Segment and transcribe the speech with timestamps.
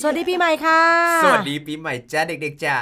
[0.00, 0.82] สวัสดีปีใหม่ค่ะ
[1.24, 2.78] สวัสดีปีใหม่จ้าเด็กๆจ๋า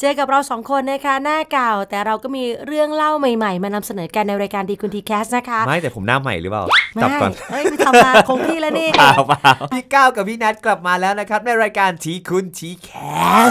[0.00, 6.64] เจอกับเราสองคนนะคะหน้าเก่า แต่เราก็มีเรื่องเล่าใหม่ ๆ มานำเสนอกันในรายการดีคุณทีแคสนะคะ ไม่แต่ผมหน้าใหม่หรือเปล่า
[6.94, 12.90] ไม่กลับก่อนเฮ้ยไปทำมาคงที่แล้วนี่เปล่าเปล่าพี่ก้าวกับพี่นัทกลับมาแล้วนะครับในรายการทีคุณทีแค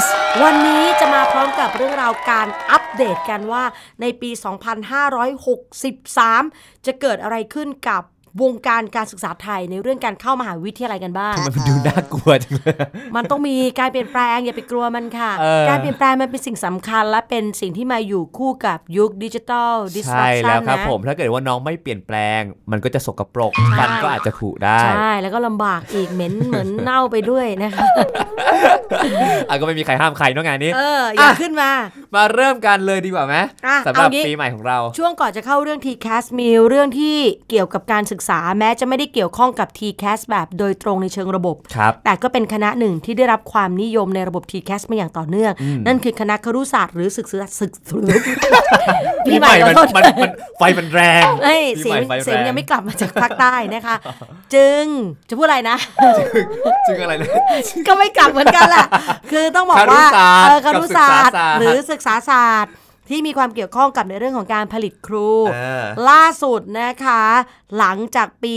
[0.01, 0.03] ส
[0.43, 3.63] วันนี้จะมาพร้อมกับเรื่องราวการอัปเดตกันว่า
[4.01, 4.29] ในปี
[5.63, 8.03] 2563 จะเกิดอะไรขึ้นกับ
[8.41, 12.75] วงการการศึกษาไทยในเรื่องการเข้ามหาวิทยาลัยกันบ้างมันดูน่ากลัวจังเลย
[13.15, 27.85] มันต้องมีการเปลี่ยนแปลงอย่าไปกลัวมันค่ะเออการเปลี่ยนแปลงมันเป็นสิ่งสำคัญ และเป็นสิ่งที่มาอยู่คู่กับยุคดิจิทัลดิสใช่รัปชัแล้วนครับนะผมถ้าเกิดว่าน้องไม่เปลี่ยนแปลง มันก็จะสกปรกใช่ฟันก็อาจจะผุได้ใช่แล้วก็ลำบากอีกเหม็นเหมือนเน่าไปด้วยนะคะ
[29.49, 31.71] อะก็ไม่มีใครห้ามใครเนอะงานนี้เอออย่าขึ้นมา
[32.15, 33.35] มาเริ่มกันเลยดีกว่าไหม
[33.67, 37.17] อะสำหรับเอางี้ปีใหม่ของเรา ช่วงก่อนจะเข้าเรื่อง TCAS มีเรื่องที่
[37.49, 45.51] เกี่ยวกับการศึกษาแม้จะไม่ได้เกี่ยวข้องกับ TCAS แบบโดยตรงในเชิงระบบครับแต่ก็เป็นคณะหนึ่งที่ได้รับความนิยมในระบบ TCAS มาอย่างต่อเนื่อง
[45.87, 47.97] นั่นคือคณะครุศาสตร์หรือศึกษาศึกษา
[49.25, 53.95] ปีใหม่มันขอโทษมันมันไฟมันแรงเอ้ยปีเสียใหงม่ไฟแรงเสียงยังไม่กลับมาจากภาคใต้นะคะ
[54.53, 54.83] จึง
[55.29, 55.77] จะพูดอะไรนะ
[56.87, 57.27] จึงอะไรนะ
[57.87, 58.85] ก็ไม่กลับเหมือนกันล่ะ
[59.31, 62.71] คือต้องบอกว่าครุศาสตร์เออครุศาสตร์กับศึกษาศาสตร์หรือศึกษาศาสตร์
[63.13, 67.23] ที่มีความเกี่ยวข้องกับในเรื่องของการผลิตครูเออล่าสุดนะคะ
[67.77, 68.55] หลังจากปี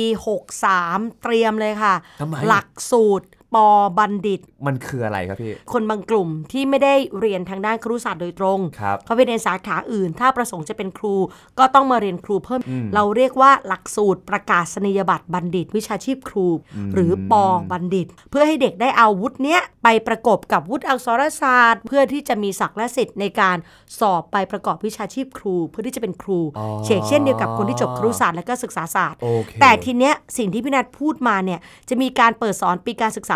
[0.63, 3.67] 63 เตรียมเลยค่ะทำไมหลักสูตร ปอ
[3.99, 11.15] บัณฑิต มันคืออะไรครับพี่ คนบางกลุ่มที่ไม่ได้เรียนทางด้านครุศาสตร์โดยตรงครับเขาไปเรียนสาขาอื่น ถ้าประสงค์จะเป็นครู
[11.59, 12.61] ก็ต้องมาเรียนครูเพิ่ม
[12.95, 16.47] เราเรียกว่าหลักสูตรประกาศนียบัตรบัณฑิต วิชาชีพครู
[16.95, 23.57] หรือปอบัณฑิต เพื่อให้เด็กได้เอาวุฒิเนี้ยไปประกบกับวุฒิอักษรศาสตร์ เพื่อที่จะมีศักดิ์และสิทธิ์ในการ
[24.01, 33.36] สอบไปประกอบวิชาชีพครู เพื่อที่จะเป็นครูอ๋อเชกเช่นเดียวกับคนที่จบครุศาสตร์และก็ศึกษาศาสตร์โอเคแต่ทีเนี้ยสิ่งที่พี่นัทพูดมาเนี่ยจะมีการเปิดสอนปีการศึกษา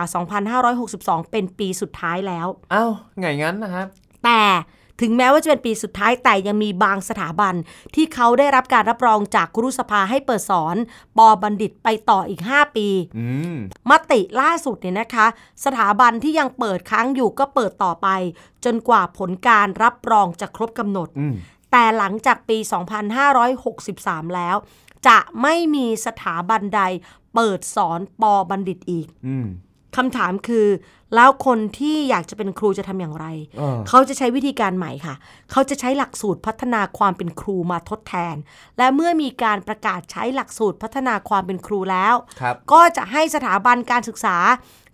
[0.69, 3.87] 2562 เป็นปีสุดท้ายแล้ว อ้าวไงงั้นนะครับ
[4.25, 4.43] แต่
[5.01, 7.55] ถึงแม้ว่าจะเป็นปีสุดท้ายแต่ยังมีบางสถาบัน
[7.95, 10.77] ที่เขาได้รับการรับรองจากครุสภาให้เปิดสอน
[11.19, 12.89] ปอบัณฑิตไปต่ออีก 5 ปี
[13.19, 13.57] อืม
[13.91, 15.27] มติล่าสุดเนี่ยนะคะ
[15.65, 18.09] สถาบันที่ยังเปิดค้างอยู่ก็เปิดต่อไป
[18.65, 21.35] จนกว่าผลการรับรองจะครบกำหนดอืม
[21.71, 22.59] แต่หลังจากปี
[23.47, 24.57] 2563 แล้ว
[25.07, 26.83] จะไม่มีสถาบันใด
[27.35, 29.47] เปิดสอนปอบัณฑิตอีกอืม
[30.01, 30.67] คำถามคือ
[31.15, 33.27] แล้วคนที่อยากจะเป็นครูจะทำอย่างไร
[33.59, 35.15] เออเขาจะใช้วิธีการใหม่ค่ะ
[35.51, 38.37] เขาจะใช้หลักสูตรพัฒนาความเป็นครูมาทดแทน
[38.79, 44.37] และเมื่อมีการประกาศใช้หลักสูตรพัฒนาความเป็นครูแล้วครับก็จะให้สถาบันการศึกษา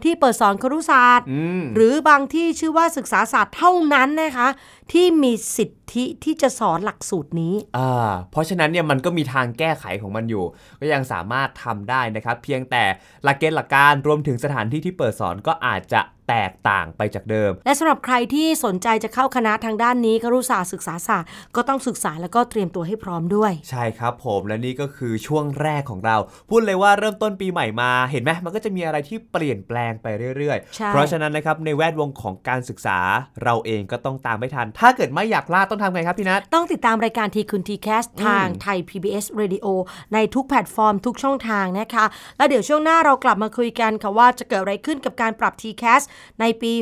[0.03, 4.49] ที่เปิดสอนครุศาสตร์อืมหรือบางที่ชื่อว่าศึกษาศาสตร์เท่านั้นนะคะ
[4.93, 10.45] ที่มีสิทธิที่จะสอนหลักสูตรนี้อ่าเพราะฉะนั้นเนี่ยมันก็มีทางแก้ไขของมันอยู่
[10.81, 12.85] ก็ยังสามารถทำได้นะครับ เพียงแต่
[13.25, 26.17] หลักเกณฑ์หลักการรวมถึงสถานที่ที่เปิดสอนก็อาจจะ แตกต่างไปจากเดิม และสำหรับใครที่สนใจจะเข้าคณะทางด้านนี้ครุศาสตร์ศึกษาศาสตร์ก็ต้องศึกษาแล้วก็เตรียมตัวให้พร้อมด้วย ใช่ครับผมและนี่ก็คือช่วงแรกของเรา
[26.51, 30.07] พูดเลยว่าเริ่มต้นปีใหม่มาเห็นไหมมันก็จะมีอะไรที่เปลี่ยนแปลงไป
[30.37, 32.99] เรื่อยใช่ๆเพราะฉะนั้นนะครับในแวดวงของการศึกษา
[33.45, 39.67] เราเองก็ต้องตามไม่ทัน ถ้าเกิดไม่อยากพลาดต้องทำไงครับพี่นัทต้องติดตามรายการทีคุณทีแคสทางไทย PBS Radio
[40.15, 42.05] ในทุกแพลตฟอร์มทุกช่องทางนะคะ
[42.37, 46.03] แล้วเดี๋ยวช่วงหน้าเรากลับมาคุยกันค่ะว่าจะเกิดอะไรขึ้นกับการปรับ t c a s
[46.41, 46.73] ในปี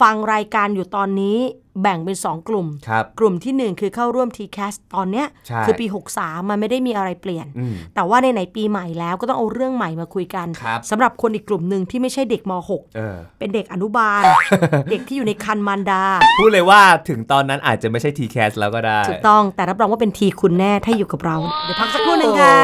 [0.00, 1.38] ฟังรายการอยู่ตอนนี้
[1.82, 5.86] แบ่งเป็น 2 กลุ่มครับกลุ่มที่ 1 คือเข้าร่วม t c a s ตอนเนี้ยใช่คือปี
[6.16, 14.22] 63 มันไม่ได้มีอะไรเปลี่ยนอืมแต่ว่าในไหนๆปีใหม่แล้วก็ต้องเอาเรื่องใหม่มาคุยกันครับสำหรับคนอีกกลุ่มหนึ่งที่ไม่ใช่เด็กม .6 เออเป็นเด็กอนุบาล
[14.90, 16.02] เด็กที่อยู่ในคันมารดา
[16.38, 22.56] พูดเลยว่าถึงตอนนั้นอาจจะไม่ใช่ TCAS แล้วก็ได้ ถูกต้องแต่รับรองว่าเป็นทีคุณแน่ถ้าอยู่กับเรา เดี๋ยวพักสักครู่หนึ่งค่ะ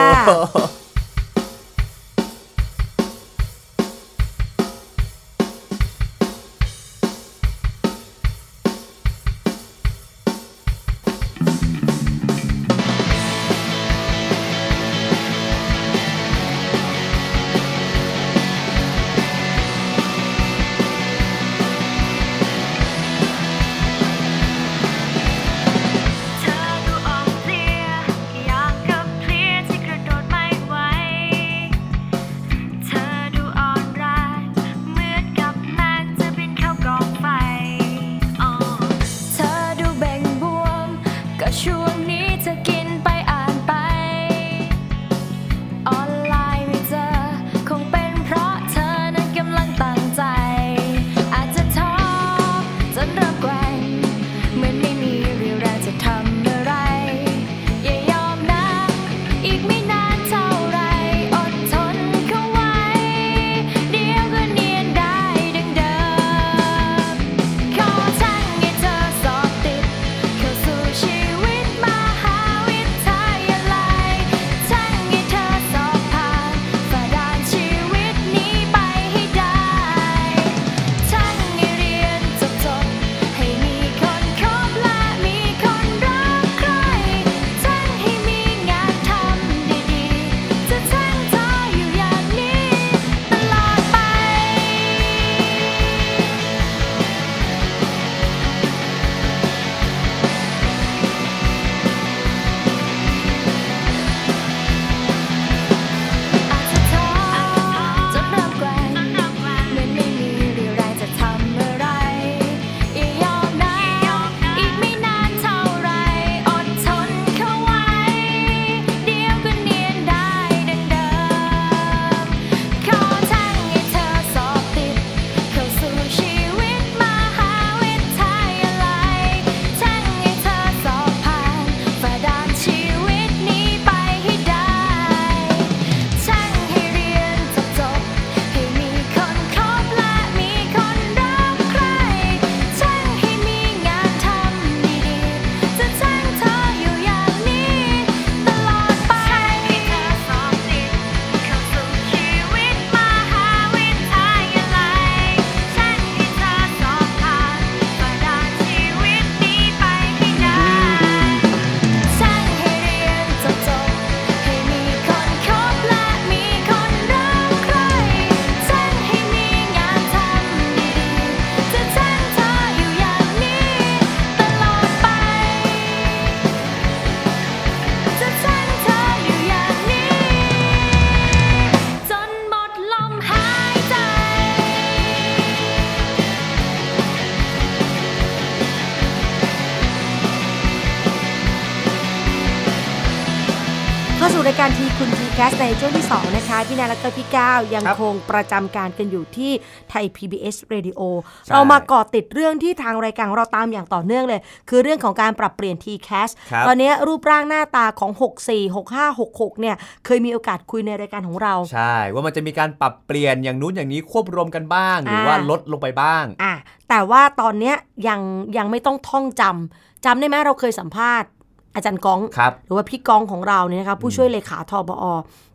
[195.50, 199.52] สในช่วงที่ 2 นะคะ พี่นาและก็พี่ก้าวยังครับคงประจำการกันอยู่ที่
[199.90, 201.00] ไทย PBS Radio
[201.46, 208.10] ใช่เรามาเกาะติดเรื่องที่ทางรายการของเราตามอย่างต่อเนื่องเลย คือเรื่องของการปรับเปลี่ยน TCAS ครับตอนนี้รูปร่างหน้าตาของ
[208.46, 209.76] 64 65 66 เนี่ย
[210.06, 216.54] เคยมีโอกาสคุยในรายการของเรา ใช่ ว่ามันจะมีการปรับเปลี่ยนอย่างนู้นอย่างนี้ควบรวมกันบ้าง หรือว่าอ่าลดลงไปบ้างอะ
[216.88, 217.76] แต่ว่าตอนเนี้ย
[218.08, 218.20] ยัง
[218.56, 221.28] ยังไม่ต้องท่องจำจำได้ไหมเราเคยสัมภาษณ์
[221.74, 225.04] อาจารย์ก้องครับหรือว่าพี่กองของเราเนี่ยนะคะผู้ช่วยเลขาทบอ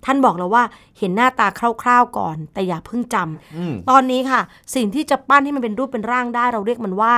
[0.06, 0.64] ท่านบอกเราว่า
[1.00, 1.48] เห็นหน้าตา
[1.82, 4.42] คร่าวๆก่อน แต่อย่าเพิ่งจำอืมตอนนี้ค่ะ
[4.76, 7.16] สิ่งที่จะปั้นให้มันเป็นรูปเป็นร่างได้เราเรียกมันว่า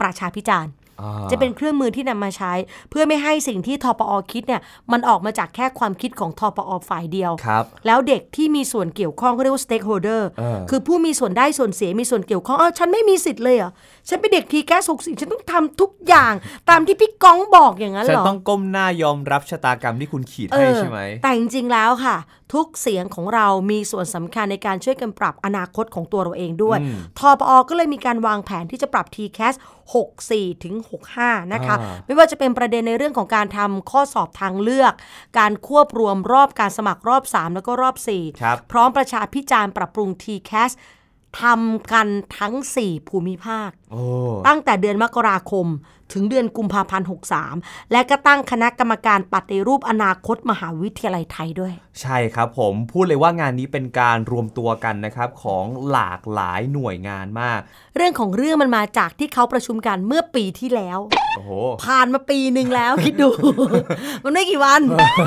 [0.00, 0.83] ประชาพิจารณ์อ่า
[1.30, 2.52] จะเป็นเครื่องมือที่นำมาใช้
[2.90, 4.60] เพื่อไม่ให้สิ่งที่ทปอคิดเนี่ย
[4.92, 13.70] มันออกมาจากแค่ความคิดของทปอฝ่ายเดียวครับแล้วเด็กที่มีส่วนเกี่ยวข้องก็เรียกว่า stakeholder เออคือผู้มีส่วนได้ส่วนเสียมีส่วนเกี่ยวข้องเออฉันไม่มีสิทธิ์เลยเหรอ
[14.08, 16.32] ฉันเป็นเด็กทีแก๊สหกสิฉันต้องทำทุกอย่าง
[16.70, 22.16] ตามที่พี่ก้องบอกอย่างนั้นฉันเหรอต้องก้มหน้ายอมรับชะตากรรมที่คุณขีดเอให้อใช่ไหมแต่จริงๆแล้วค่ะ
[22.54, 29.54] ทุกเสียงของเรามีส่วนสำคัญในการช่วยกันปรับอนาคตของตัวเราเองด้วยอืมทปอก็เลยมีการวางแผนที่จะปรับ TCAS
[30.08, 30.74] 64ถึง
[31.14, 34.92] 65 นะคะอ่าไม่ว่าจะเป็นประเด็นในเรื่องของการทำข้อสอบทางเลือก
[35.38, 40.72] การควบรวมรอบการสมัครรอบ 3 แล้วก็รอบ4ครับพร้อมประชาพิจารณ์ปรับปรุง TCAS
[41.40, 42.08] ทำกัน
[42.38, 43.83] ทั้ง 4 ภูมิภาคโอ้
[44.46, 45.66] ตั้งแต่เดือนมกราคม
[46.12, 47.06] ถึงเดือนกุมภาพันธ์
[47.48, 57.60] 63 และก็ตั้งคณะกรรมการปฏิรูปอนาคตมหาวิทยาลัยไทยด้วย ใช่ครับผมพูดเลยว่างานนี้เป็นการรวมตัวกันนะครับของหลากหลายหน่วยงานมาก
[57.96, 60.98] เรื่องของเรื่องมันมาจากที่เขาประชุมกันเมื่อปีที่แล้ว
[61.36, 61.50] โอ้โห
[61.84, 63.28] ผ่านมาปีหนึ่งแล้วคิดดู
[64.24, 64.80] มันไม่กี่วัน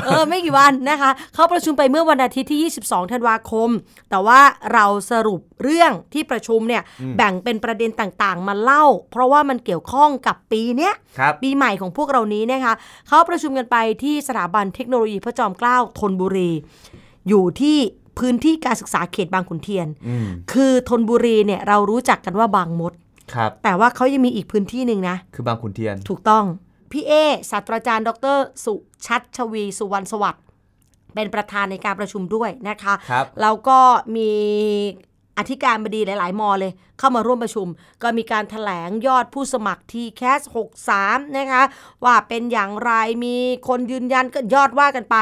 [0.05, 3.69] เออไม่กี่วันนะคะเขาประชุมไปเมื่อวันอาทิตย์ที่ 22 ธันวาคม
[4.09, 4.39] แต่ว่า
[4.73, 6.83] เราสรุปเรื่องที่ประชุมเนี่ย
[7.17, 12.73] แบ่งเป็นประเด็นต่างๆ มาเล่า เพราะว่ามันเกี่ยวข้องกับปีเนี้ยครับปีใหม่ของพวกเรานี้นะคะ
[13.07, 16.51] เขาประชุมกันไปที่สถาบันเทคโนโลยีพระจอมเกล้าธนบุรี
[17.29, 17.77] อยู่ที่
[18.19, 22.93] พื้นที่การศึกษาเขตบางขุนเทียนอืมคือธนบุรีเนี่ยเรารู้จักกันว่าบางมด
[23.33, 26.43] ครับแต่ว่าเขายังมีอีกพื้นที่หนึ่งนะ คือบางขุนเทียน ถูกต้อง
[26.91, 27.11] พี่เอ
[27.51, 28.73] ศาสตราจารย์ ดร สุ
[29.05, 30.43] ชัดชวี สุวรรณสวัสดิ์
[31.15, 33.79] เป็นประธานในการประชุมด้วยนะคะครับแล้วก็
[34.15, 34.31] มี
[35.37, 37.67] อธิการบดีหลาย ๆ มอเลย เข้ามาร่วมประชุม
[38.01, 40.41] ก็มีการถแถลงยอดผู้สมัคร t c a s
[40.89, 41.63] 63 นะคะ
[42.05, 42.91] ว่าเป็นอย่างไร
[43.25, 43.35] มี
[43.67, 45.15] คนยืนยันก็ยอดว่ากันไป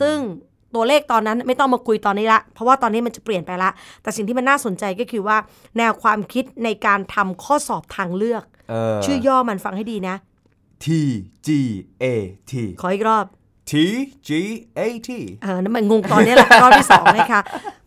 [0.00, 0.16] ซึ่ง
[0.74, 3.70] ตัวเลขตอนนั้นไม่ต้องมาคุยตอนนี้ละ เพราะว่าตอนนี้มันจะเปลี่ยนไปละ
[4.02, 5.36] แต่สิ่งที่มันน่าสนใจก็คือว่า
[5.78, 10.16] แนวความคิดในการทำข้อสอบทางเลือกเออชื่อย่อมันฟังให้ดีนะ
[10.84, 10.86] T
[11.46, 11.48] G
[12.02, 12.04] A
[12.50, 13.24] T ขออีกรอบ
[13.70, 13.72] T
[14.28, 14.30] G
[14.78, 15.10] A T
[15.42, 17.40] เออนั่นมันงงตอนนี้แหละรอบที่สองนะคะ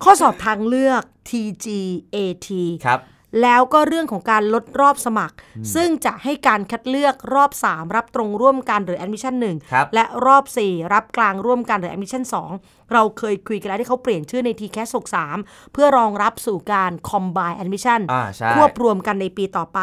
[0.03, 2.49] ข้อสอบทางเลือก TGAT
[2.87, 3.01] ครับ
[3.41, 5.35] แล้วก็เรื่องของการลดรอบสมัคร
[5.75, 9.35] ซึ่งจะให้การคัดเลือกรอบ 3 รับตรงร่วมกันหรือ admission
[9.73, 12.23] ครับ1และรอบ 4 รับกลางร่วมกันหรือ admission
[12.57, 14.89] 2 เราเคยคุยกันแล้วที่เขาเปลี่ยนชื่อใน TCAS
[15.31, 19.79] 63 เพื่อรองรับสู่การ combine admission อ่าใช่ควบรวมกันในปีต่อไป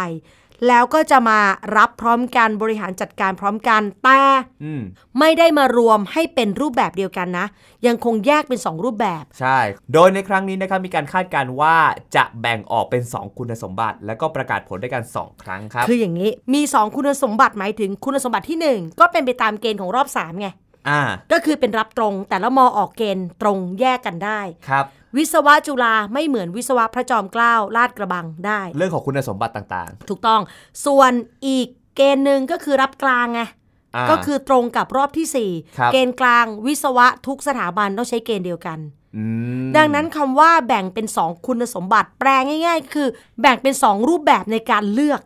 [0.69, 1.41] แล้วก็จะมา
[1.77, 4.21] รับพร้อมกันบริหารจัดการพร้อมกันแต่
[4.65, 4.83] อืม
[5.19, 7.47] ไม่ได้มารวมให้เป็นรูปแบบเดียวกันนะ
[7.87, 9.59] ยังคงแยกเป็น 2 รูปแบบ ใช่
[9.93, 11.77] โดยในครั้งนี้นะครับมีการคาดการณ์ว่า
[12.17, 20.49] จะแบ่งออกเป็น 2 คุณสมบัติ แล้วก็ประกาศผลด้วยกัน 2 ครั้งครับ คืออย่างนี้มี 2 คุณสมบัติหมายถึงคุณสมบัติที่ 1 ก็เป็นไปตามเกณฑ์ของรอบ3ไง
[20.89, 21.01] อ่า
[21.33, 30.41] ก็คือเป็นรับตรงแต่ละมอออกเกณฑ์ตรงแยกกันได้ครับ วิศวะจุฬาไม่เหมือนวิศวะพระจอมเกล้าลาดกระบังได้ เรื่องของคุณสมบัติต่างถูกต้อง
[30.87, 31.13] ส่วน
[31.47, 38.79] อีกเกณฑ์หนึ่งก็คือรับกลางไงๆอ่าก็คือตรงกับรอบทีสี่ ครับ 4 เกณฑ์กลางวิศวะทุกสถาบันต้องใช้เกณฑ์เดียวกัน
[39.17, 39.25] อื
[39.65, 42.29] มดังนั้นคำว่าแบ่งเป็น 2 คุณสมบัติแปล
[42.67, 43.09] ง่าย ๆ คือ
[43.41, 45.21] แบ่งเป็น 2 รูปแบบในการเลือก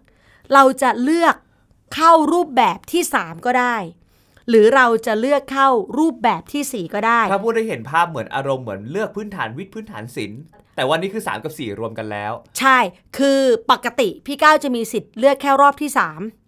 [0.55, 1.35] เราจะเลือก
[1.95, 3.77] เข้ารูปแบบที่ 3 ก็ได้
[4.51, 10.41] หรือเราจะเลือกเข้ารูปแบบทีสี่ 4 ก็ได้ ถ้าพูดได้เห็นภาพเหมือนอารมณ์เหมือนเลือกพื้นฐานวิทย์พื้นฐานศิลป์
[10.77, 12.79] แต่วันนี้คือ 3 กับ 4 รวมกันแล้ว ใช่
[13.19, 13.41] คือ
[13.71, 15.91] ปกติพี่ก้าวจะมีสิทธิ์เลือกแค่รอบที่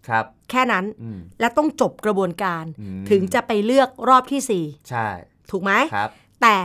[0.09, 6.09] ครับ3แค่นั้นอืมและต้องจบกระบวนการอืมถึงจะไปเลือกรอบทีสี่ใช่4ถูกไหมครับ
[6.41, 6.55] แต่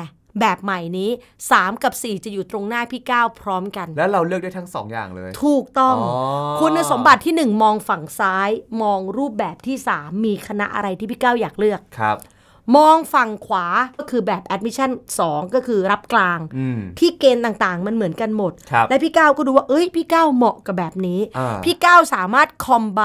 [0.41, 1.11] แบบใหม่นี้
[1.47, 6.17] 3 กับ 4 จะอยู่ตรงหน้าพี่ก้าวพร้อมกัน แล้วเราเลือกได้ทั้ง 2 อย่างเลย ถูกต้องอ๋อ
[6.61, 8.51] คุณสมบัติที่ 1 มองฝั่งซ้าย
[8.83, 12.19] มองรูปแบบที่ 3 มีคณะอะไรที่พี่ก้าวอยากเลือกครับ
[12.77, 13.67] มองฝั่งขวา
[13.99, 14.91] ก็คือแบบ admission
[15.23, 23.01] 2ก็คือรับกลางอืมที่เกณฑ์ต่างๆ มันเหมือนกันหมดครับและพี่ก้าวก็ดูว่า เอ้ยพี่ก้าวเหมาะกับแบบนี้อ่าพี่ก้าวสามารถ combine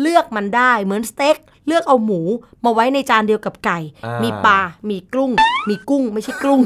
[0.00, 1.36] เลือกมันได้เหมือนสเต็ก
[1.66, 2.20] เลือกเอาหมู
[2.64, 4.58] มาไว้ในจานเดียวกับไก่อ่ามีมีปลา
[4.90, 5.30] มีกุ้ง
[5.68, 6.60] มีกุ้งไม่ใช่กุ้ง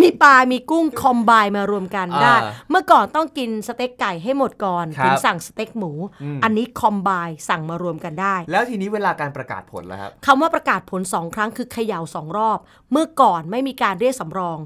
[0.00, 7.10] มีปลา มีกุ้ง combine มารวมกันได้อ่าเมื่อก่อนต้องกินสเต็กไก่ให้หมดก่อนครับถึงสั่งสเต็กหมูอืมอันนี้ combine
[7.48, 12.58] สั่งมารวมกันได้ แล้วทีนี้เวลาการประกาศผลแล้วครับคำว่าประกาศผลสองครั้งคือเขย่าสองรอบ
[12.92, 14.58] เมื่อก่อนไม่มีการเรียกสำรอง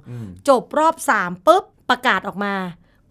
[0.49, 2.55] จบรอบสามปุ๊บประกาศออกมา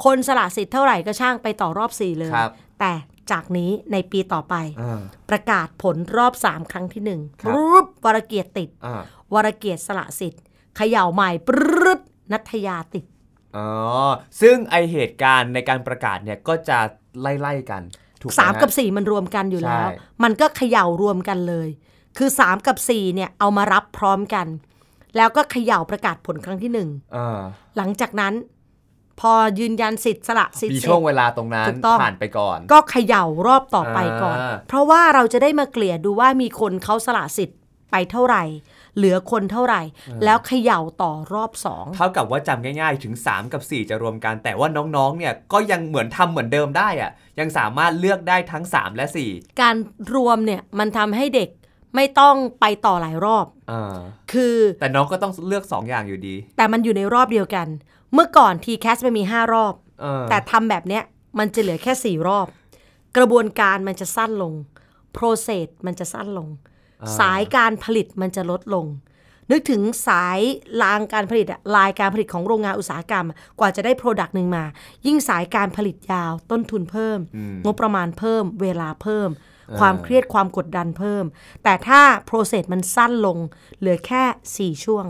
[0.03, 2.91] คนสละสิทธิ์เท่าไหร่ก็ช่างไปต่อรอบสี่เลยครับแต่
[3.31, 9.01] จากนี้ในปีต่อไปอ่าประกาศผลรอบ 3 ครั้งที่หนึ่งครับรูปวรเกียรติติดอ่า
[9.33, 10.43] วรเกียรติสละสิทธิ์
[10.77, 11.99] เขย่าใหม่ปรึด
[12.31, 13.05] นัทยาติด
[13.57, 13.69] อ๋อ
[14.41, 16.77] ซึ่งไอเหตุการณ์ในการประกาศเนี่ยก็จะ
[17.21, 17.81] ไล่ๆกัน
[18.21, 21.69] ถูกไหสามฮะกับสี่มันรวมกันอยู่แล้วใช่มันก็เขย่ารวมกันเลย
[22.17, 24.47] คือสามกับสี่เนี่ยเอามารับพร้อมกัน
[25.17, 27.39] แล้วก็เขย่าประกาศผลครั้งที่หนึ่งอ่า
[27.77, 28.33] หลังจากนั้น
[29.21, 37.57] พอยืนยันสิทธิ์สละสิทมีธิ์เสร็ช่วงจเวลาตรงนั้นถูกต้องผ่านไปก่อน ก็เขย่ารอบต่อไปก่อนอ่าเพราะว่าเราจะได้มาเกลี่ยดูว่ามีคนเขาสละสิทธิ์
[37.91, 38.43] ไปเท่าไหร่
[38.97, 39.81] เหลือคนเท่าไหร่
[40.23, 49.75] แล้วเขย่าต่อรอบสองเท่ากับว่าจำง่ายๆ ถึง 3 กับ 4 จะรวมกัน แต่ว่าน้องๆ เนี่ยก็ยังเหมือนทำเหมือนเดิมได้อะยังสามารถเลือกได้ทั้ง 3 และ 4 การ
[50.15, 51.49] รวมเนี่ยมันทำให้เด็ก
[51.95, 53.95] ไม่ต้องไปต่อหลายรอบอ่า
[54.31, 57.67] คือ แต่น้องก็ต้องเลือก 2 อย่างอยู่ดี แต่มันอยู่ในรอบเดียวกัน
[58.13, 61.03] เมื่อก่อนทีแคสมันมี 5 รอบเออแต่ทำแบบเนี้ย
[61.39, 62.47] มันจะเหลือแค่ 4 รอบ
[63.17, 64.53] กระบวนการมันจะสั้นลง
[65.17, 66.47] process มันจะสั้นลง
[67.19, 68.87] สายการผลิตมันจะลดลง
[69.51, 70.39] นึกถึงสาย
[70.81, 74.63] รางการผลิตอะลายการผลิตของโรงงานอุตสาหกรรมอะกว่าจะได้ Product หนึ่งมา
[75.05, 77.19] ยิ่งสายการผลิตยาว ต้นทุนเพิ่ม
[77.65, 79.29] งบประมาณเพิ่ม เวลาเพิ่ม
[79.79, 81.23] ความเครียดความกดดันเพิ่ม
[81.63, 83.37] แต่ถ้า process มันสั้นลง
[83.79, 85.05] เหลือแค่ 4 ช่วง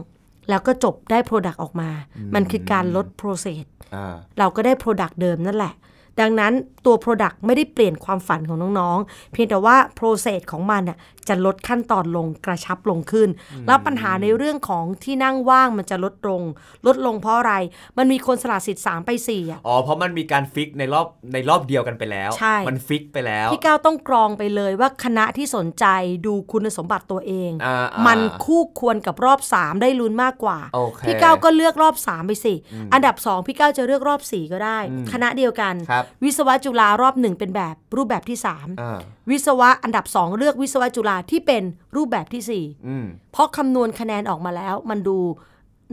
[0.50, 1.90] แล้วก็จบได้ Product ออกมา
[2.36, 3.64] มันคือการลด process
[3.96, 5.74] อ่าเราก็ได้ Product เดิมนั่นแหละ
[6.22, 6.54] ดังนั้น
[6.86, 10.98] ตัว Product ไม่ได้เปลี่ยนความฝันของน้องๆ เพียงแต่ว่า process ของมันน่ะ
[11.28, 13.30] จะลดขั้นตอนลงกระชับลงขึ้น
[13.68, 16.42] แล้วปัญหาในเรื่องของที่นั่งว่างมันจะลดลง
[16.88, 17.54] ลดลงเพราะอะไร
[17.98, 25.86] มันมีคนสละสิทธิ์3ไป4อะอ๋อเพราะมันมีการฟิกในรอบในรอบเดียวกันไปแล้วใช่มันฟิกไปแล้วพี่ก้าวต้องกรองไปเลยว่าคณะที่สนใจ
[26.26, 32.54] ดูคุณสมบัติตัวเองอ่าอ่ามันคู่ควรกับรอบ 3 ได้ลุ้นมากกว่าโอเคพี่ก้าวก็เลือกรอบ 3 ไปสิ
[32.94, 34.80] อันดับ 2 พี่ก้าวจะเลือกรอบ 4 ก็ได้
[35.12, 39.00] คณะเดียวกันครับวิศวะจุฬารอบ1เป็นแบบรูปแบบที่3อ่า
[39.30, 41.64] วิศวะอันดับ 2 เลือกวิศวะจุฬาที่เป็น
[41.96, 42.42] รูปแบบที่
[42.88, 45.18] อืม4เพราะคำนวณคะแนนออกมาแล้ว มันดู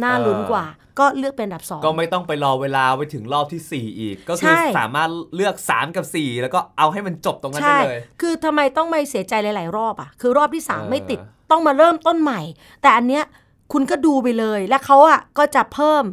[0.02, 0.66] น่าลุ้นกว่า
[0.99, 11.18] ก็เลือกเป็นอันดับ 2 ก็ไม่ต้องไปรอเวลาไปถึงรอบที่ 4 อีก ก็คือใช่สามารถเลือก 3 กับ 4 แล้วก็เอาให้มันจบตรงนั้นใช่ได้เลย คือทำไมต้องไม่เสียใจหลาย ๆ รอบอะคือรอบที่เออ3ไม่ติด
[11.50, 12.40] ต้องมาเริ่มต้นใหม่
[12.83, 13.25] แต่อันเนี้ย
[13.73, 16.04] คุณก็ดูไปเลย และเขาอะก็จะเพิ่ม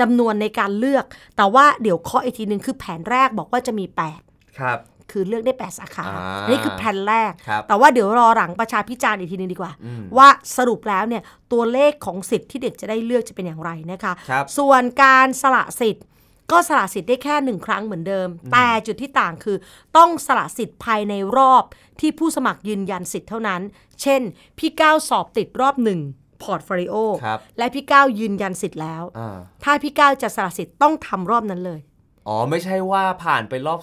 [0.00, 1.04] จำนวนในการเลือก
[1.36, 3.84] แต่ว่าเดี๋ยวเคาะอีกทีหนึ่งคือแผนแรกบอกว่าจะมี
[4.22, 4.78] 8 ครับ
[5.10, 9.72] คือเลือกได้ 8 สาขาอ่าอันนี้คือแผนแรกครับแต่ว่าเดี๋ยวรอหลังประชาพิจารณ์อีกทีหนึ่งดีกว่า
[10.16, 11.22] ว่าสรุปแล้วเนี่ย
[11.52, 16.04] ตัวเลขของสิทธิ์ที่เด็กจะได้เลือกจะเป็นอย่างไรนะคะครับส่วนการสละสิทธิ์
[16.50, 19.56] ก็สละสิทธิ์ได้แค่หนึ่งครั้งเหมือนเดิม แต่จุดที่ต่างคือ
[19.96, 21.62] ต้องสละสิทธิ์ภายในรอบ
[22.00, 23.60] ที่ผู้สมัครยืนยันสิทธิ์เท่านั้น
[24.02, 24.20] เช่น
[24.58, 26.00] พี่ก้าวสอบติดรอบหนึ่ง
[26.44, 31.80] portfolio ครับและพี่ก้าวยืนยันสิทธิ์แล้วอ่าถ้าพี่ก้าวจะสละสิทธิ์ต้องทำรอบนั้นเลย
[32.28, 33.80] อ๋อ ไม่ใช่ว่าผ่านไปรอบ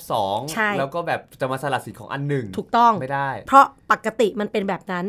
[0.53, 5.07] ใช่2แล้วก็แบบจะมาสลัดสิทธิ์ของอันหนึ่งถูกต้องไม่ได้ เพราะปกติมันเป็นแบบนั้น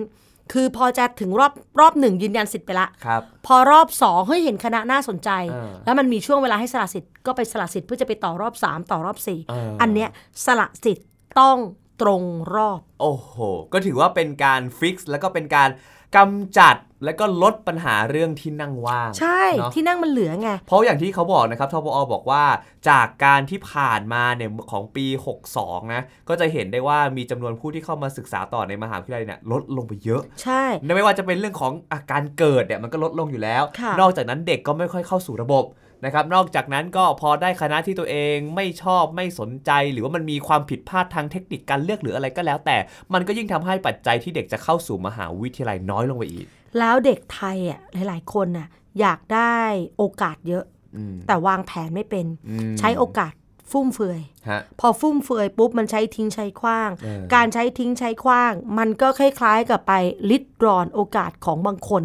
[0.52, 10.08] คือพอจะถึงรอบรอบหนึ่งยืนยันสิทธิ์ไปละครับพอรอบสองเฮ้ยเห็นคณะน่าสนใจเออแล้วมันมีช่วงเวลาให้สละสิทธิ์ก็ไปสละสิทธิ์เพื่อจะไปต่อรอบ3ต่อรอบเออ4อัอันเนี้ย
[10.46, 11.06] สละสิทธิ์
[11.40, 11.58] ต้อง
[12.02, 12.22] ตรง
[12.54, 13.34] รอบ โอ้โห
[13.72, 15.68] ก็ถือว่าเป็นการฟิกซ์แล้วก็เป็นการ
[16.16, 22.44] กำจัดแล้วก็ลดปัญหาเรื่องที่นั่งว่าง ใช่ เนอะ ที่นั่งมันเหลือไง เพราะอย่างที่เขาบอกนะครับทบอบอกว่า
[22.88, 25.06] จากการที่ผ่านมาเนี่ยของปี
[25.48, 30.64] 62 นะ ก็จะเห็นได้ว่ามีจำนวนผู้ที่เข้ามาศึกษาต่อในมหาวิทยาลัยเนี่ยลดลงไปเยอะ ใช่
[30.96, 35.64] ไม่ว่าจะเป็นเรื่องของอาการเกิดเนี่ยมันก็ลดลงอยู่แล้ว ค่ะ นอกจากนั้นเด็กก็ไม่ค่อยเข้าสู่ระบบ
[36.04, 42.76] นะครับนอกจากนั้นก็พอได้คณะที่ตัวเองไม่ชอบไม่สนใจ หรือว่ามันมีความผิดพลาดทางเทคนิคการเลือกหรืออะไรก็แล้ว แต่
[43.12, 46.46] มันก็ยิ่งทำให้ปัจจัยที่เด็กจะเข้าสู่มหาวิทยาลัยน้อยลงไปอีก
[46.78, 48.68] แล้วเด็กไทยอะหลาย ๆ คนน่ะ
[49.00, 49.56] อยากได้
[49.98, 50.64] โอกาสเยอะ
[50.96, 53.32] อืมแต่วางแผนไม่เป็นอืมใช้โอกาส
[53.70, 59.92] ฟุ่มเฟือยฮะพอฟุ่มเฟือยปุ๊บมันใช้ทิ้งใช้คว้างเออการใช้ทิ้งใช้คว้าง มันก็คล้ายๆกับไป
[60.30, 62.04] ลิดรอนโอกาสของบางคน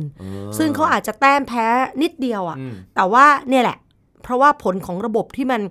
[0.58, 1.68] ซึ่งเขาอาจจะแต้มแพ้
[2.02, 3.78] นิดเดียวอะ่ะอืมแต่ว่าเนี่ยแหละ
[4.28, 5.62] เพราะว่าผลของระบบที่มัน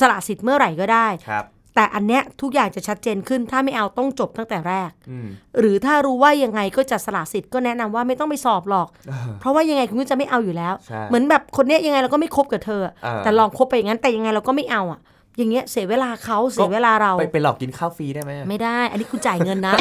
[0.00, 1.44] สละสิทธิ์เมื่อไหร่ก็ได้ครับ
[1.74, 8.88] แต่อันเนี้ยทุกอย่างจะชัดเจนขึ้น ถ้าไม่เอาต้องจบตั้งแต่แรกอืมหรือถ้ารู้ว่ายังไงก็จะสละสิทธิ์ก็แนะนำว่าไม่ต้องไปสอบหรอก
[9.40, 15.00] เพราะว่ายังไงคุณก็จะไม่เอาอยู่แล้วใช่เหมือนแบบคนเนี้ยยังไงเราก็ไม่คบกับเธอเออแต่ลองคบไปอย่างนั้นแต่ยังไงเราก็ไม่เอาอะ
[15.36, 19.74] อย่างเงี้ยเสียเวลาเขาเสียเวลาเรา ไปไปหลอกกินข้าวฟรีได้ไหมไม่ได้ อันนี้คุณจ่ายเงินนะ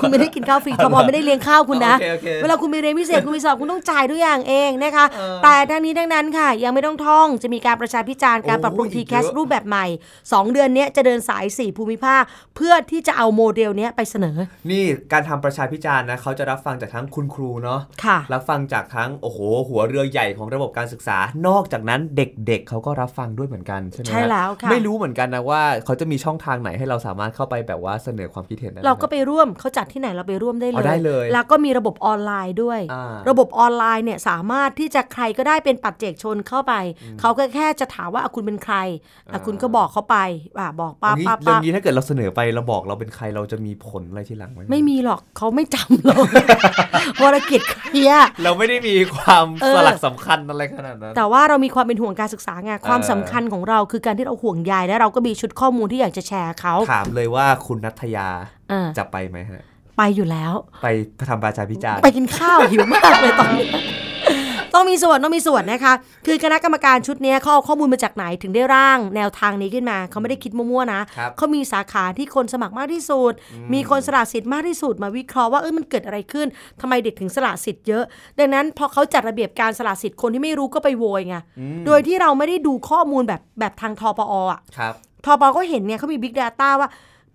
[0.00, 9.86] คุณไม่ได้กินข้าวฟรีทบไม่ได้เลี้ยงข้าวคุณนะโอเคโอเคเวลาคุณไปเรียนพิเศษคุณไปสอบคุณต้องจ่ายทุกอย่างเองนะคะเออแต่ทั้งนี้ทั้งนั้นค่ะ ยังไม่ต้องท่องจะมีการประชาพิจารณ์การโอ้ปรับปรุงอีทีกแคสเยอะรูปแบบใหม่
[10.20, 12.22] 2 เดือนเนี้ยจะเดินสาย 4 ภูมิภาค
[12.56, 14.36] เพื่อที่จะเอาโมเดลเนี้ยไปเสนอ
[14.70, 36.74] นี่การทำประชาพิจารณ์นะเขาจะรับฟังจากทั้งคุณครูเนาะค่ะรับฟังจากทั้งโอ้โหหัวเรือใหญ่ของระบบการศึกษา นอกจากนั้นเด็กๆเขาก็รับฟังด้วยเหมือนกันใช่ไหมฮะใช่แล้วค่ะไม่รู้เหมือนกันนะว่าเขาจะมีช่องทางไหนให้เราสามารถเข้าไปแบบว่าเสนอความคิดเห็นได้ไหมเราก็ไปร่วมเขาจัดที่ไหนเราไปร่วมได้เลอ๋ยอได้เลย แล้วก็มีระบบออนไลน์ด้วยอ่าระบบออนไลน์เนี่ยสามารถที่จะใครก็ได้เป็นปัจเจกชนเข้าไป
[37.20, 38.76] เขาก็แค่จะถามว่าอะคุณเป็นใคร
[39.32, 40.18] อะคุณก็บอกเขาไป
[40.58, 46.26] อะบอกป้าอันนี้ป้าเรื่อป้างนี้ถ้าเกิดเราเสนอไปเราบอกเราเป็นใครเราจะมีผลอะไรทีหลังไหมไม่มีหรอกเขาไม่จำหรอก
[47.22, 58.28] วรกิจเคลียร์เราไม่ได้มีความเออสลักสำคัญอะไรขนาดนั้นแต่ว่าเรามีความเป็นห่วงการศึกษาไงความเออสำคัญของเราคือการที่เราห่วงใยและเราก็มีชุดข้อมูลที่อยากจะแชร์เขาถามเลยว่าคุณนัทยา
[58.70, 59.62] เออจะไปไหมฮะ
[59.98, 60.52] ไปอยู่แล้ว
[60.82, 60.88] ไป
[61.30, 63.64] ทำประชาพิจารณ์ไปกินข้าวหิวมากเลยตอนนี้
[64.74, 65.94] ต้องมีส่วนต้องมีส่วนนะคะ
[66.26, 73.32] คือคณะกรรมการชุดเนี้ยเขาเอาข้อมูลมาจากไหนถึงได้ร่าง แนวทางนี้ขึ้นมาเขาไม่ได้คิดมั่วๆนะครับเขามีสาขาที่คนสมัครมากที่สุด
[73.72, 76.46] มีคนสละสิทธิ์มากที่สุดมาวิเคราะห์ว่าเอ้ยมันเกิดอะไรขึ้น
[76.80, 78.04] ทำไมเด็กถึงสละสิทธิ์เยอะ
[78.38, 81.36] ดังนั้นพอเขาจัดระเบียบการสละสิทธิ์คนที่ไม่รู้ก็ไปโวยไง
[81.86, 86.88] โดยที่เราไม่ได้ดูข้อมูลแบบแบบทางทปออะครับทปอก็เห็นเนี่ยเขามี Big Data ว่า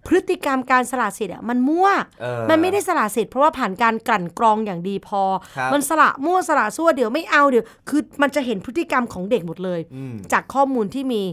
[0.06, 1.88] พฤติกรรมการสละสิทธิ์อะมันมั่ว
[2.22, 5.22] เออมันไม่ได้สละสิทธิ์เพราะว่าผ่านการกลั่นกรองอย่างดีพอ
[5.58, 11.24] ครับมันสละมั่วสละซั่วเดี๋ยวไม่เอาเดี๋ยว คือมันจะเห็นพฤติกรรมของเด็กหมดเลยอืมจากข้อมูลที่มี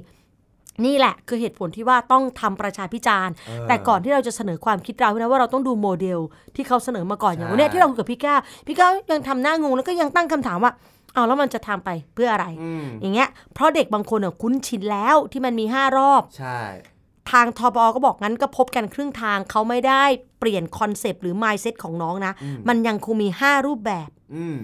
[0.85, 6.21] นี่แหละคือเหตุผลที่ว่าต้องทำประชาพิจารณ์เออแต่ก่อนที่เราจะเสนอความคิดเรานะว่าเราต้องดูโมเดล
[6.55, 8.35] ที่เขาเสนอมาก่อนอย่างวันเนี้ยใช่ที่เราคุยกับพี่ก้า
[8.67, 10.73] พี่ก้ายังทำหน้างงแล้วก็ยังตั้งคำถามว่า
[11.15, 16.59] เอาแล้วมันจะทำไปเพื่ออะไรอืมอย่างเงี้ยเพราะเด็กบางคนอะคุ้นชินแล้วที่มันมีห้ารอบใช่
[16.94, 20.05] ทางทปอ.็บอกงั้นก็พบกันครึ่งทางเขาไม่ได้
[20.39, 22.33] เปลี่ยน concept หรือ mindset ของน้องนะ
[22.69, 24.59] มันยังคงมี 5 รูปแบบอืม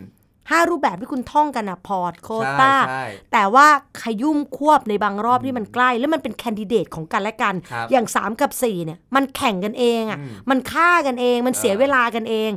[0.58, 3.66] 5รูปแบบที่คุณท่องกันนะ port โควต้าใช่แต่ว่า
[4.02, 12.50] ขยุ้มควบในบางรอบที่มันใกล้ แล้วมันเป็น candidate ของกันและกันครับอย่าง 3 กับ 4 เนี่ย มันแข่งกันเองอะ่ะอืมมันฆ่ากันเองมันเสียเออเวลากันเอง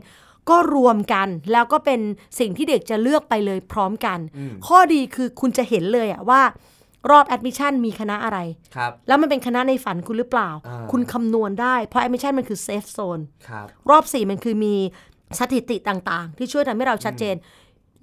[0.50, 2.00] ก็รวมกันแล้วก็เป็น
[2.40, 6.42] สิ่งที่เด็กจะเลือกไปเลยพร้อมกันอืมข้อดีคือคุณจะเห็นเลยอะว่า
[7.12, 8.40] รอบแอดมิชชั่นมีคณะอะไร
[8.76, 14.76] ครับ แล้วมันเป็นคณะในฝันคุณหรือเปล่า อ่า คุณคำนวณได้ เพราะแอดมิชชั่นมันคือเซฟโซน ครับ รอบ 4 มันคือมี
[15.40, 17.36] สถิติต่างๆ ที่ช่วยทำให้เราชัดเจน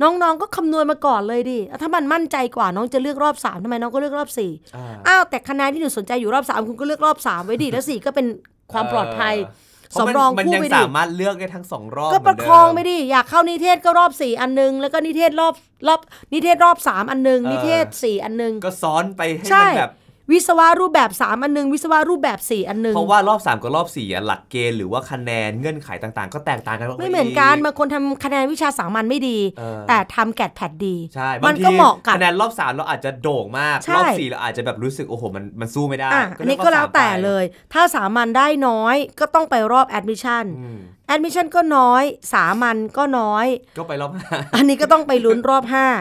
[0.02, 8.26] น้องๆก็คำนวณมาก่อนเลยดิแล้วถ้ามันมั่นใจกว่าน้องจะเลือกรอบ 3ทำไมน้องก็เลือกรอบ 4 อ่า อ้าวแต่คะแนนที่หนูสนใจอยู่รอบ 3 คุณก็เลือกรอบ 3 ไว้ดิแล้ว 4 ก็เป็น
[8.72, 15.54] ความปลอดภัยเพราะมัน สำรองมันคู่ยังไปดิสามารถเลือกได้ทั้งสองรอบก็ประเหมืนคเดิมองไปดิอยากเข้านิเทศก็รอบ4อันนึง แล้วก็นิเทศรอบ
[15.88, 16.00] รอบ
[16.32, 19.92] นิเทศรอบ3อันนึงเออนิเทศ4อันนึงก็ซ้อนไปให้ใช่มันแบบ
[20.32, 37.44] วิศวะรูปแบบ 3 อันนึง วิศวะรูปแบบ 4 อันนึง เพราะว่ารอบ 3 กับรอบ4อะหลักเกณฑ์หรือว่าคะแนนเงื่อนไขต่างๆ ก็แตกต่างกันไม่เหมือนกันบางคนทำคะแนนวิชาสามัญไม่ดีเออแต่ทำ GAT PAT ดีใช่มับางนทีก็เหมาะกับคะแนนรอบ 3 เราอาจจะโด่งมากใช่รอบ4เราอาจจะแบบรู้สึกโอ้โหมันมันสู้ไม่ได้อะอันนี้ก็แล้วแต่เลย
[37.72, 43.46] ถ้าสามัญได้น้อยก็ต้องไปรอบ admission อืม แอดมิชชั่นก็น้อย สามัญก็น้อย
[43.78, 45.94] ก็ไปรอบห้าอันนี้ก็ต้องไปลุ้นรอบเออ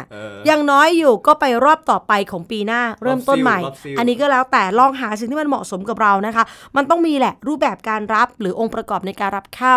[0.45, 6.43] 5ยังน้อยอยู่ก็ไปรอบต่อไปของปีหน้า เริ่มต้นใหม่รอบซิลอันนี้ก็แล้วแต่ลองหาสิ่งที่มันเหมาะสมกับเรานะคะ
[6.75, 9.75] มันต้องมีแหละรูปแบบการรับหรือองค์ประกอบในการรับเข้า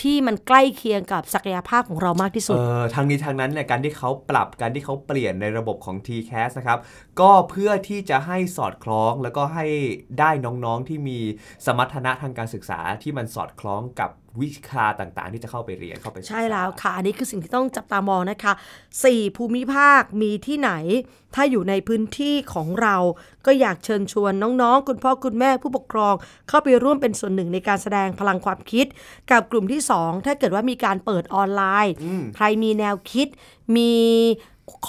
[0.00, 6.78] ที่มันใกล้เคียงกับศักยภาพของเรามากที่สุด เออทางนี้ทางนั้นเนี่ยการที่เขาปรับการที่เขาเปลี่ยนในระบบของ TCAS นะครับ
[7.20, 9.66] ก็เพื่อที่จะให้สอดคล้องแล้วก็ให้
[10.18, 11.18] ได้น้องๆที่มี
[11.66, 18.52] สมรรถนะทางการศึกษาที่มันสอดคล้องกับวิชาต่างๆ ที่จะเข้าไปเรียนเข้าไปศึกษาใช่แล้วค่ะ อันนี้คือสิ่งที่ต้องจับตามองนะคะ
[18.96, 20.72] 4 ภูมิภาคมีที่ไหน
[21.34, 22.96] ถ้าอยู่ในพื้นที่ของเรา
[23.46, 26.14] ก็อยากเชิญชวนน้องๆ คุณพ่อคุณแม่ผู้ปกครอง
[26.48, 28.86] เข้าไปร่วมเป็นส่วนหนึ่งในการแสดงพลังความคิด
[29.30, 31.94] กับกลุ่มที่ 2 ถ้าเกิดว่ามีการเปิดออนไลน์
[32.36, 33.28] ใครมีแนวคิด
[33.76, 33.92] มี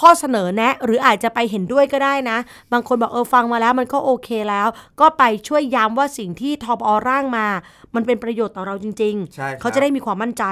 [0.00, 2.38] ข้อเสนอแนะ หรืออาจจะไปเห็นด้วยก็ได้นะ
[2.72, 4.68] บางคนบอกเออฟังมาแล้วมันก็โอเคแล้ว
[5.00, 7.46] ก็ไปช่วยย้ำว่าสิ่งที่ทบอร่างมา
[7.94, 10.44] มันเป็นประโยชน์ต่อเราจริงใช่ครับเขาจะได้มีความมั่นใจ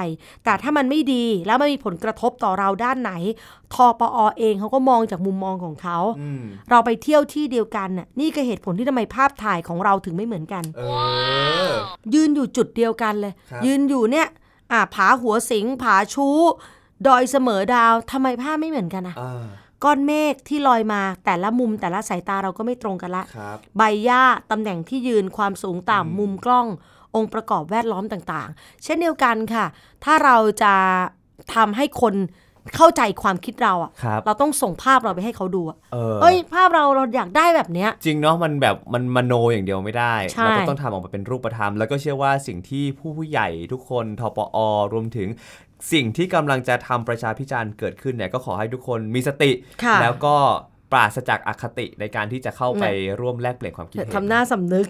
[0.43, 3.11] แต่ถ้ามันไม่ดีแล้วมันมีผลกระทบต่อเราด้านไหน
[3.73, 10.83] ทปอเองเขาก็มองจากมุมมองของเขาอืมเราไปเที่ยวที่เดียวกันน่ะนี่ก็เหตุผลที่ทำไมภาพถ่ายของเราถึงไม่เหมือนกันเอ
[11.69, 11.71] อ
[12.13, 14.27] ยืนอยู่จุดเดียวกันเลยครับยืนอยู่เนี่ย
[14.71, 16.37] อ่าผาหัวสิงผาชู้
[17.07, 19.43] ดอยเสมอดาวทำไมภาพไม่เหมือนกันอะอ่า
[19.83, 26.67] ก้อนเมฆที่ลอยมาแต่ละมุมแต่ละสายตาเราก็ไม่ตรงกันละครับใบหญ้าตำแหน่งที่ยืนความสูงต่ำมุมกล้อง
[27.15, 29.65] องค์ประกอบแวดล้อมต่างๆ เช่นเดียวกันค่ะ
[30.03, 30.73] ถ้าเราจะ
[31.55, 32.15] ทำให้คน
[32.75, 44.57] เข้าใจความคิดเราอะครับเราต้องส่งภาพเราไปให้เขาดูอะเออเอ้ย ภาพเราเราอยากได้แบบเนี้ย จริงเนาะมันแบบมันมโนอย่างเดียวไม่ได้ใช่เราก็ต้องทำออกมาเป็นรูปธรรม แล้วก็เชื่อว่าสิ่งที่ผู้ผู้ใหญ่ทุกคนทปอ
[44.93, 45.27] รวมถึง
[45.91, 49.51] สิ่งที่กำลังจะทำประชาพิจารณ์เกิดขึ้นเนี่ยก็ขอให้ทุกคนมีสติ
[49.83, 50.35] ค่ะแล้วก็
[50.91, 52.85] ปราศจากอคติในการที่จะเข้าไป
[53.21, 54.85] ร่วมแลกเปลี่ยนความคิดเห็น ทำหน้าสำนึก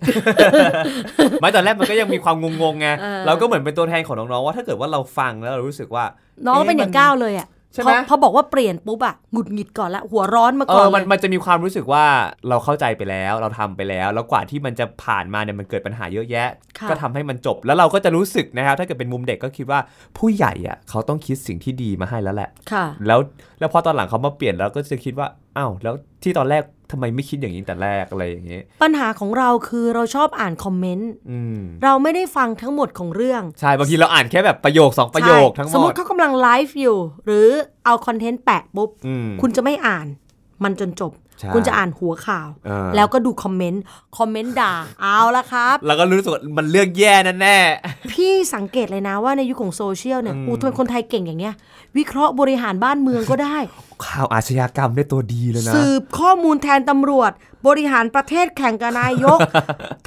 [1.42, 6.06] ไม่ตอนแรกมันก็ยังมีความงงๆไง เออ เราก็เหมือนเป็นตัวแทนของน้องๆว่าถ้าเกิดว่าเราฟังแล้วเรารู้สึกว่า
[6.48, 12.06] น้องอ๊ะเป็นอย่างมัก้าวเลยอะ ใช่ไหมพอพอบอกว่าเปลี่ยนปุ๊บอะหงุดหงิดก่อนละหัวร้อนมาเอก่อนอมันเลยมันจะมีความรู้สึกว่า
[12.50, 19.80] เราเข้าใจไปแล้วเราทำไปแล้ว แล้วกว่าที่มันจะผ่านมาเนี่ยมันเกิดปัญหาเยอะแยะค่ะก็ทำให้มันจบแล้วเราก็จะรู้สึกนะครับถ้าเกิดเป็นมุมเด็กก็คิดว่า
[20.18, 23.20] ผู้ใหญ่อะเขาต้องคิดสิ่งที่ดีมาให้แล้วแหละค่ะ แล้ว
[23.60, 37.48] แล้วพอตอนหลังเขามาเปลี่ยนเราก็จะคิดว่าอ้าวแล้วที่ตอนแรก ทำไมไม่คิดอย่างนี้แต่แรกอะไรอย่างเงี้ยปัญหาของเราคือเราชอบอ่านคอมเมนต์อืมเราไม่ได้ฟังทั้งหมดของเรื่อง ใช่ บางทีเราอ่านแค่แบบประโยคสองประโยคใช่ทั้งหสมมมดติเขากำลังไลฟ์อยู่ หรือ
[37.86, 40.08] เอาคอนเทนต์แปะปุ๊บอืมคุณจะไม่อ่าน
[40.64, 43.82] มันจนจบใช่คุณจะอ่านหัวข่าวเออแล้วก็ดูคอมเมนต์
[44.18, 47.58] คอมเมนต์ด่า เอาละครับ แล้วก็รู้สึกว่ามันเลือกแย่นั่นแน่
[48.14, 51.56] พี่สังเกตเลยนะว่าในยุคของโซเชียลเนี่ยอืมอู้ทำไมคนไทยเก่งอย่างเงี้ย
[51.98, 53.58] วิเคราะห์บริหารบ้านเมืองก็ได้
[54.06, 57.32] ข่าวอาชญากรรมได้ตัวดีเลยนะ สืบข้อมูลแทนตำรวจ
[57.68, 59.40] บริหารประเทศแข่งกับนายก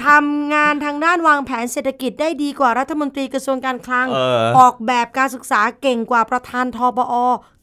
[0.05, 7.13] ทำงานทางด้านวางแผนเศรษฐกิจได้ดีกว่ารัฐมนตรีกระทรวงการคลังเออออกแบบการศึกษาเก่งกว่าประธานทปอ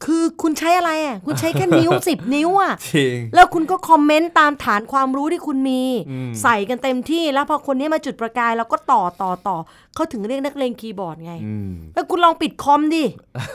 [0.05, 9.57] คือคุณใช้อะไรอะคุณใช้แค่นิ้วสิบนิ้วอะจริงแล้วคุณก็คอมเมนต์ตามฐานความรู้ที่คุณมีอืมใส่กันเต็มที่แล้วพอคนนี้มาจุดประกายเราก็ต่อต่อต่อ
[9.95, 13.05] เขาถึงเรียกนักเลงคีย์บอร์ดไงอืมแล้วคุณลองปิดคอมดิ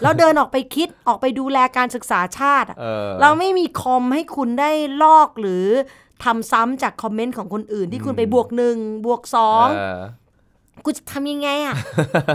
[0.02, 4.72] แล้วเดินออกไปคิดออกไปดูแลการศึกษาชาติอะเออเราไม่มีคอมให้คุณได้
[5.04, 5.66] ลอกหรือ
[6.24, 10.02] ทำซ้ำจากคอมเมนต์ของคนอื่นที่คุณไปบวกหนึ่งบวกสองเออ
[10.86, 11.76] คุณจะทำยังไงอะ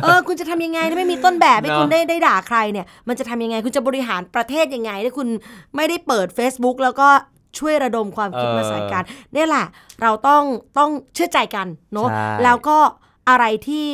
[0.03, 5.29] เออ คุณจะทำยังไงถ้าไม่มีต้นแบบให้เนอะคุณได้ได้ด่าใครเนี่ย มันจะทำยังไง คุณจะบริหารประเทศยังไงถ้าคุณ
[5.77, 7.09] ไม่ได้เปิด Facebook แล้วก็
[7.59, 9.67] ช่วยระดมความคิดมาใส่กันเนี่ยแหละ
[10.03, 10.43] เราต้อง
[10.79, 12.79] ต้องเชื่อใจกันเนาะใช่ แล้วก็
[13.29, 13.87] อะไรที่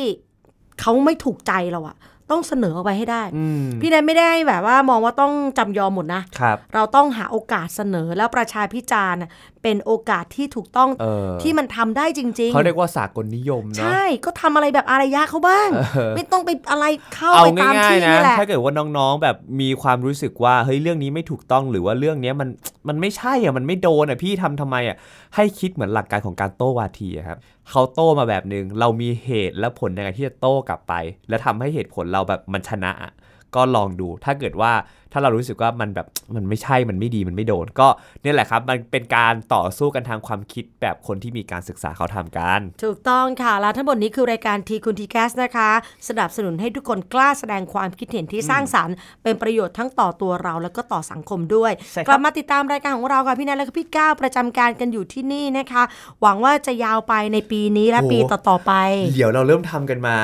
[0.79, 1.95] เขาไม่ถูกใจเราอะ
[2.31, 9.29] ต้องเสนอออกไปให้ได้อืมพี่แนนไม่ได้แบบว่ามองว่าต้องจำยอมหมดนะครับเราต้องหาโอกาสเสนอแล้วประชาพิจารณ์น่ะ
[9.63, 22.49] เป็นโอกาสที่ถูกต้องเออที่มันทำได้จริงเขาเรียกว่าสากลนิยมๆเนาะใช่ก็ทำอะไรแบบอารยะเขาบ้างเออไม่ต้องไปอะไรเข้าเอาไปตามง่ายที่ๆนะนี่แหละถ้าเกิดว่าน้องๆแบบมีความรู้สึกว่าเฮ้ยเรื่องนี้ไม่ถูกต้องหรือว่าเรื่องเนี้ยมัน
[22.87, 24.97] มันไม่ใช่อะมันไม่โดนอะพี่ทำทำไมอะ
[25.35, 27.37] ให้คิดเหมือนหลักการของการโต้วาทีอะครับ
[27.69, 30.93] เขาโต้มาแบบหนึ่งเรามีเหตุและผลยังไงที่จะโต้กลับไป
[31.29, 33.13] แล้วทำให้เหตุผลเราแบบมันชนะอะ
[33.55, 34.71] ก็ลองดูถ้าเกิดว่า
[35.13, 37.87] ถ้าเรารู้สึกว่ามันแบบมันไม่ใช่มันไม่ดีมันไม่โดน ก็
[38.23, 45.69] เนี่ยแหละครับมันเป็นการต่อสู้กันทางความคิดแบบคนที่มีการศึกษาเขาทำกัน ถูกต้องค่ะ แล้วทั้งหมดนี้คือรายการทีคุณทีแคสนะคะ
[46.07, 55.83] สนับสนุนให้ทุกคนกล้าแสดงความคิดเห็นที่สร้างสรรค์ เป็นประโยชน์ทั้งต่อตัวเราแล้วก็ต่อสังคมด้วยใช่ครับกลับมาติดตามรายการของเราค่ะพี่แนนและก็พี่ก้าวประจำการกันอยู่ที่นี่นะคะ
[56.21, 58.73] หวังว่าจะยาวไปในปีนี้และปีต่อๆไป
[59.15, 60.15] เดี๋ยวเราเริ่มทำกันมา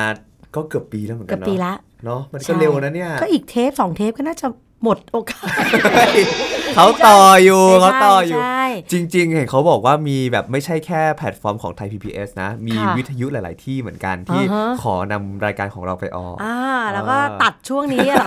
[0.56, 1.72] ก็เกือบปีแล้วเหมือนกัเกือบปีละ
[2.04, 4.46] เนาะมันใช่ก็เร็วนะเนี่ย ก็อีกเทปสองเทปก็น่าจะ
[4.84, 5.46] หมดโอกาส
[6.74, 8.57] เขาต่ออยู่ไม่ใช่เขาต่ออยู่ ใช่
[8.92, 16.56] จริง ๆ เห็นเขาบอกว่ามีแบบไม่ใช่แค่แพลตฟอร์มของไทย PBS นะ มีค่ะวิทยุหลาย ๆ ที่เหมือนกันที่อ่าฮะขอนำรายการของเราไปออกอ่า
[16.92, 18.24] แล้วก็อ่าตัดช่วงนี้อะ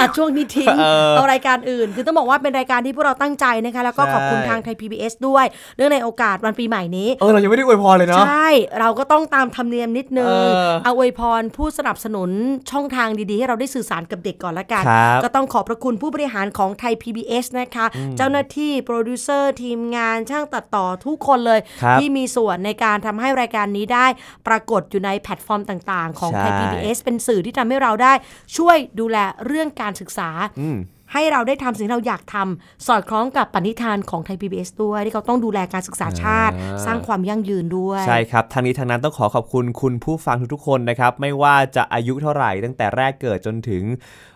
[0.00, 5.44] ตัดช่วงนี้ทิ้งเออเอารายการอื่น คือต้องบอกว่าเป็นรายการที่พวกเราตั้งใจนะคะแล้วก็ใช่ขอบคุณทางไทย PBS ด้วย
[5.76, 10.32] เนื่องในโอกาสวันปีใหม่นี้เออเรายังไม่ได้อวยพรเลยเนาะใช่เราก็ต้องตามธรรมเนียมนิดนึงเอ
[10.68, 12.30] อเอาอวยพรผู้สนับสนุน
[12.70, 17.86] ช่องทางดี ๆ ให้เราได้สื่อสารกับเด็กก่อนละกันครับก็ต้องขอบพระคุณผู้บริหารของไทย PBS นะคะ
[18.16, 24.06] เจ้าหน้าที่โปรดิวเซอร์ทีมงานช่างตัดต่อทุกคนเลยครับที่มีส่วนในการทำให้รายการนี้ได้
[24.46, 28.12] ปรากฏอยู่ในแพลตฟอร์มต่างๆ ของไทยใช่ PBS เป็นสื่อที่ทำให้เราได้
[28.56, 30.28] ช่วยดูแลเรื่องการศึกษา
[30.62, 30.78] อืม
[31.14, 43.82] ให้เราได้ทำสิ่งที่เราอยากทำสอดคล้องกับปณิธานของไทย PBS ด้วย ที่เขาต้องดูแลการศึกษาชาติอ่าสร้างความยั่งยืนด้วย ใช่ครับทางนี้ทางนั้นต้องขอขอบคุณคุณผู้ฟังทุกๆคนนะครับ ไม่ว่าจะอายุเท่าไหร่ ตั้งแต่แรกเกิดจนถึง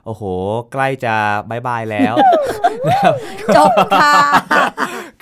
[0.06, 0.22] โอ้โห
[0.72, 1.14] ใกล้จะ
[1.50, 2.14] บายบายแล้ว
[3.56, 4.14] จบค่ะ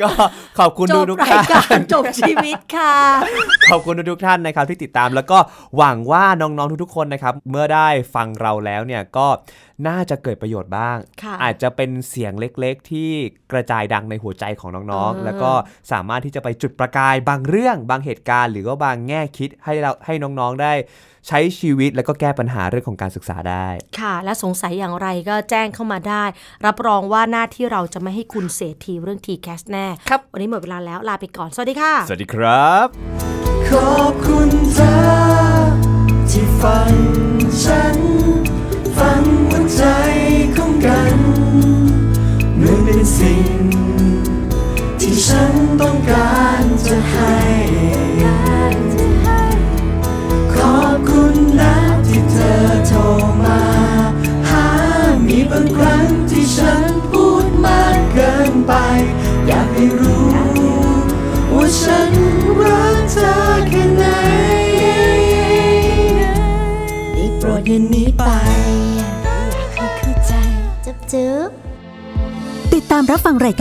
[0.03, 0.11] ก็
[0.59, 2.95] ขอบคุณจบทุกๆราท่ายการนจบชีวิตค่ะ
[3.71, 5.39] ขอบคุณทุกๆท่านนะครับที่ติดตามแล้วก็
[5.77, 9.27] หวังว่าน้องๆทุกๆคนนะครับ เมื่อได้ฟังเราแล้วเนี่ยก็
[9.89, 13.11] น่าจะเกิดประโยชน์บ้างค่ะอาจจะเป็นเสียงเล็กๆ ที่
[13.53, 15.53] กระจายดังในหัวใจของน้องเออๆแล้วก็
[15.93, 20.73] สามารถที่จะไปจุดประกายบางเรื่อง บางเหตุการณ์ หรือว่าบางแง่คิดให้เราให้น้องๆได้
[21.29, 23.67] ใช้ชีวิตแล้วก็แก้ปัญหาเรื่องของการศึกษาได้
[24.01, 26.25] ค่ะ และสงสัยอย่างไรก็แจ้งเข้ามาได้
[26.67, 32.87] รับรองว่าหน้าที่เราจะไม่ให้คุณเสียทีเรื่อง T-Cast แน่ครับวันนี้หมดเวลาแล้วลาไปก่อน สวัสดีค่ะ สวัสดีครับ
[33.69, 34.95] ขอบคุณเธอ
[36.31, 36.93] ที่ฟัง
[37.63, 37.97] ฉัน
[38.97, 39.83] ฟังหัวใจ